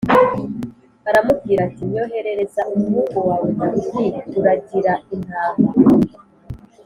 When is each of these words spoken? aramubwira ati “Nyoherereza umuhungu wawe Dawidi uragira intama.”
aramubwira 1.09 1.61
ati 1.67 1.81
“Nyoherereza 1.91 2.61
umuhungu 2.73 3.17
wawe 3.27 3.49
Dawidi 3.59 4.05
uragira 4.39 4.93
intama.” 5.15 5.69